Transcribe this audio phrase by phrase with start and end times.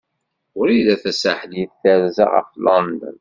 [0.57, 3.09] Wrida Tasaḥlit terza ɣef London.